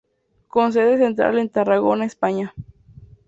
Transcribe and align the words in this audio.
Con 0.47 0.73
sede 0.73 0.97
central 0.97 1.37
en 1.37 1.47
Tarragona, 1.49 2.05
España. 2.05 2.55